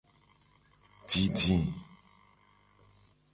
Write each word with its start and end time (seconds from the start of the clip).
Didi. 1.09 1.57